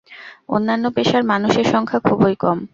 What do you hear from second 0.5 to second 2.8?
অন্যান্য পেশার মানুষের সংখ্যা খুবই কম।